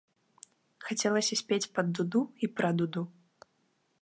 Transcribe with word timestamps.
Хацелася 0.87 1.39
спець 1.43 1.69
пад 1.75 1.87
дуду 1.99 2.21
і 2.45 2.53
пра 2.59 2.69
дуду. 2.81 3.03